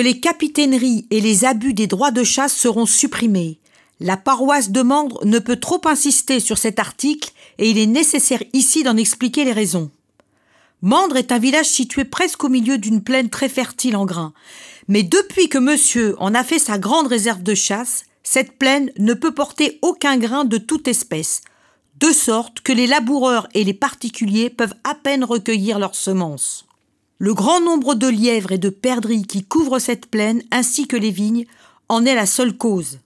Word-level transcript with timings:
les 0.00 0.20
capitaineries 0.20 1.06
et 1.10 1.20
les 1.20 1.44
abus 1.44 1.74
des 1.74 1.86
droits 1.86 2.10
de 2.10 2.24
chasse 2.24 2.54
seront 2.54 2.86
supprimés. 2.86 3.58
La 4.00 4.16
paroisse 4.16 4.70
de 4.70 4.82
Mandre 4.82 5.24
ne 5.24 5.38
peut 5.38 5.56
trop 5.56 5.80
insister 5.86 6.40
sur 6.40 6.58
cet 6.58 6.78
article 6.78 7.32
et 7.58 7.70
il 7.70 7.78
est 7.78 7.86
nécessaire 7.86 8.42
ici 8.52 8.82
d'en 8.82 8.96
expliquer 8.96 9.44
les 9.44 9.52
raisons. 9.52 9.90
Mandre 10.82 11.16
est 11.16 11.32
un 11.32 11.38
village 11.38 11.70
situé 11.70 12.04
presque 12.04 12.44
au 12.44 12.48
milieu 12.48 12.76
d'une 12.76 13.02
plaine 13.02 13.30
très 13.30 13.48
fertile 13.48 13.96
en 13.96 14.04
grains. 14.04 14.34
Mais 14.88 15.02
depuis 15.02 15.48
que 15.48 15.58
monsieur 15.58 16.14
en 16.18 16.34
a 16.34 16.44
fait 16.44 16.58
sa 16.58 16.78
grande 16.78 17.06
réserve 17.06 17.42
de 17.42 17.54
chasse, 17.54 18.04
cette 18.22 18.58
plaine 18.58 18.90
ne 18.98 19.14
peut 19.14 19.32
porter 19.32 19.78
aucun 19.82 20.18
grain 20.18 20.44
de 20.44 20.58
toute 20.58 20.88
espèce, 20.88 21.40
de 21.98 22.12
sorte 22.12 22.60
que 22.60 22.72
les 22.72 22.86
laboureurs 22.86 23.48
et 23.54 23.64
les 23.64 23.74
particuliers 23.74 24.50
peuvent 24.50 24.74
à 24.84 24.94
peine 24.94 25.24
recueillir 25.24 25.78
leurs 25.78 25.94
semences. 25.94 26.65
Le 27.18 27.32
grand 27.32 27.60
nombre 27.60 27.94
de 27.94 28.08
lièvres 28.08 28.52
et 28.52 28.58
de 28.58 28.68
perdrix 28.68 29.22
qui 29.22 29.42
couvrent 29.42 29.78
cette 29.78 30.04
plaine 30.04 30.42
ainsi 30.50 30.86
que 30.86 30.96
les 30.96 31.10
vignes 31.10 31.46
en 31.88 32.04
est 32.04 32.14
la 32.14 32.26
seule 32.26 32.54
cause. 32.54 32.98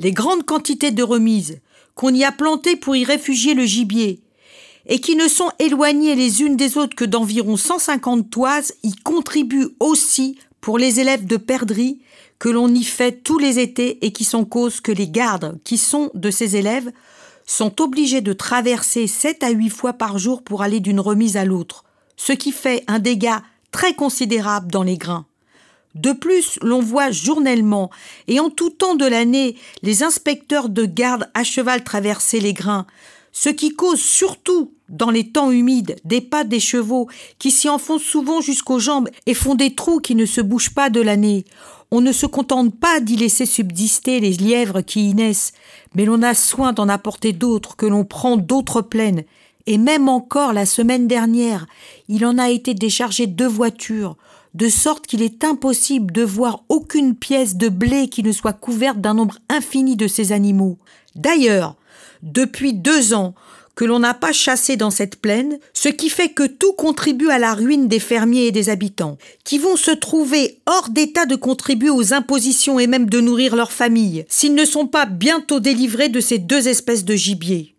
Les 0.00 0.10
grandes 0.10 0.44
quantités 0.44 0.90
de 0.90 1.04
remises 1.04 1.60
qu'on 1.94 2.12
y 2.12 2.24
a 2.24 2.32
plantées 2.32 2.74
pour 2.74 2.96
y 2.96 3.04
réfugier 3.04 3.54
le 3.54 3.64
gibier 3.64 4.20
et 4.86 5.00
qui 5.00 5.14
ne 5.14 5.28
sont 5.28 5.50
éloignées 5.60 6.16
les 6.16 6.42
unes 6.42 6.56
des 6.56 6.76
autres 6.76 6.96
que 6.96 7.04
d'environ 7.04 7.56
150 7.56 8.28
toises 8.30 8.74
y 8.82 8.94
contribuent 8.96 9.68
aussi 9.78 10.38
pour 10.60 10.76
les 10.76 10.98
élèves 10.98 11.24
de 11.24 11.36
perdrix 11.36 12.00
que 12.40 12.48
l'on 12.48 12.68
y 12.74 12.82
fait 12.82 13.22
tous 13.22 13.38
les 13.38 13.60
étés 13.60 14.04
et 14.04 14.12
qui 14.12 14.24
sont 14.24 14.44
cause 14.44 14.80
que 14.80 14.92
les 14.92 15.08
gardes 15.08 15.58
qui 15.62 15.78
sont 15.78 16.10
de 16.14 16.32
ces 16.32 16.56
élèves 16.56 16.90
sont 17.46 17.80
obligés 17.80 18.20
de 18.20 18.32
traverser 18.32 19.06
sept 19.06 19.44
à 19.44 19.50
huit 19.50 19.70
fois 19.70 19.92
par 19.92 20.18
jour 20.18 20.42
pour 20.42 20.62
aller 20.62 20.80
d'une 20.80 21.00
remise 21.00 21.36
à 21.36 21.44
l'autre, 21.44 21.84
ce 22.16 22.32
qui 22.32 22.52
fait 22.52 22.84
un 22.86 22.98
dégât 22.98 23.42
très 23.70 23.94
considérable 23.94 24.70
dans 24.70 24.82
les 24.82 24.96
grains. 24.96 25.26
De 25.94 26.12
plus, 26.12 26.58
l'on 26.60 26.80
voit 26.80 27.10
journellement 27.10 27.90
et 28.28 28.38
en 28.38 28.50
tout 28.50 28.70
temps 28.70 28.96
de 28.96 29.06
l'année 29.06 29.56
les 29.82 30.02
inspecteurs 30.02 30.68
de 30.68 30.84
garde 30.84 31.28
à 31.32 31.42
cheval 31.42 31.84
traverser 31.84 32.38
les 32.38 32.52
grains, 32.52 32.86
ce 33.32 33.48
qui 33.48 33.74
cause 33.74 34.00
surtout 34.00 34.72
dans 34.88 35.10
les 35.10 35.30
temps 35.30 35.50
humides 35.50 35.96
des 36.04 36.20
pattes 36.20 36.48
des 36.48 36.60
chevaux 36.60 37.08
qui 37.38 37.50
s'y 37.50 37.68
enfoncent 37.68 38.02
souvent 38.02 38.40
jusqu'aux 38.40 38.78
jambes 38.78 39.08
et 39.26 39.34
font 39.34 39.54
des 39.54 39.74
trous 39.74 40.00
qui 40.00 40.14
ne 40.14 40.26
se 40.26 40.40
bougent 40.40 40.74
pas 40.74 40.90
de 40.90 41.00
l'année. 41.00 41.44
On 41.90 42.00
ne 42.00 42.12
se 42.12 42.26
contente 42.26 42.78
pas 42.78 43.00
d'y 43.00 43.16
laisser 43.16 43.46
subsister 43.46 44.20
les 44.20 44.32
lièvres 44.32 44.80
qui 44.80 45.10
y 45.10 45.14
naissent, 45.14 45.52
mais 45.94 46.04
l'on 46.04 46.22
a 46.22 46.34
soin 46.34 46.72
d'en 46.72 46.88
apporter 46.88 47.32
d'autres, 47.32 47.76
que 47.76 47.86
l'on 47.86 48.04
prend 48.04 48.36
d'autres 48.36 48.82
plaines. 48.82 49.24
Et 49.66 49.78
même 49.78 50.08
encore 50.08 50.52
la 50.52 50.66
semaine 50.66 51.08
dernière, 51.08 51.66
il 52.08 52.24
en 52.24 52.38
a 52.38 52.50
été 52.50 52.74
déchargé 52.74 53.26
deux 53.26 53.48
voitures, 53.48 54.16
de 54.54 54.68
sorte 54.68 55.06
qu'il 55.06 55.22
est 55.22 55.44
impossible 55.44 56.12
de 56.12 56.22
voir 56.22 56.64
aucune 56.68 57.14
pièce 57.14 57.56
de 57.56 57.68
blé 57.68 58.08
qui 58.08 58.22
ne 58.22 58.32
soit 58.32 58.54
couverte 58.54 59.00
d'un 59.00 59.14
nombre 59.14 59.38
infini 59.48 59.96
de 59.96 60.08
ces 60.08 60.32
animaux. 60.32 60.78
D'ailleurs, 61.14 61.76
depuis 62.22 62.72
deux 62.72 63.12
ans, 63.12 63.34
que 63.76 63.84
l'on 63.84 63.98
n'a 63.98 64.14
pas 64.14 64.32
chassé 64.32 64.76
dans 64.76 64.90
cette 64.90 65.16
plaine, 65.20 65.58
ce 65.74 65.90
qui 65.90 66.08
fait 66.08 66.30
que 66.30 66.46
tout 66.46 66.72
contribue 66.72 67.28
à 67.28 67.38
la 67.38 67.52
ruine 67.52 67.88
des 67.88 68.00
fermiers 68.00 68.46
et 68.46 68.52
des 68.52 68.70
habitants, 68.70 69.18
qui 69.44 69.58
vont 69.58 69.76
se 69.76 69.90
trouver 69.90 70.60
hors 70.64 70.88
d'état 70.88 71.26
de 71.26 71.36
contribuer 71.36 71.90
aux 71.90 72.14
impositions 72.14 72.80
et 72.80 72.86
même 72.86 73.10
de 73.10 73.20
nourrir 73.20 73.54
leurs 73.54 73.72
familles, 73.72 74.24
s'ils 74.28 74.54
ne 74.54 74.64
sont 74.64 74.86
pas 74.86 75.04
bientôt 75.04 75.60
délivrés 75.60 76.08
de 76.08 76.20
ces 76.20 76.38
deux 76.38 76.68
espèces 76.68 77.04
de 77.04 77.14
gibier. 77.14 77.75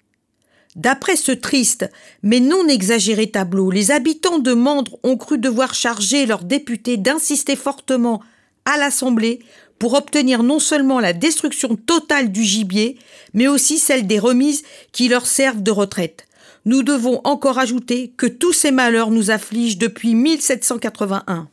D'après 0.78 1.16
ce 1.16 1.32
triste 1.32 1.90
mais 2.22 2.40
non 2.40 2.68
exagéré 2.68 3.30
tableau, 3.30 3.72
les 3.72 3.92
habitants 3.92 4.38
de 4.38 4.54
Mandre 4.54 5.00
ont 5.04 5.18
cru 5.18 5.40
devoir 5.40 5.74
charger 5.74 6.28
leurs 6.28 6.44
députés 6.44 6.98
d'insister 6.98 7.56
fortement 7.56 8.22
à 8.66 8.78
l'Assemblée 8.78 9.40
pour 9.80 9.96
obtenir 9.96 10.44
non 10.44 10.60
seulement 10.60 11.00
la 11.00 11.14
destruction 11.14 11.76
totale 11.76 12.32
du 12.32 12.44
gibier, 12.44 12.98
mais 13.34 13.48
aussi 13.48 13.80
celle 13.80 14.06
des 14.06 14.20
remises 14.20 14.64
qui 14.92 15.08
leur 15.08 15.26
servent 15.26 15.64
de 15.64 15.72
retraite. 15.72 16.28
Nous 16.66 16.84
devons 16.84 17.22
encore 17.24 17.58
ajouter 17.58 18.14
que 18.16 18.28
tous 18.28 18.54
ces 18.54 18.72
malheurs 18.72 19.10
nous 19.10 19.32
affligent 19.32 19.78
depuis 19.78 20.14
1781. 20.14 21.48